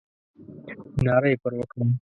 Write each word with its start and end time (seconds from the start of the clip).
ناره 1.05 1.27
یې 1.31 1.37
پر 1.43 1.53
وکړه. 1.57 1.85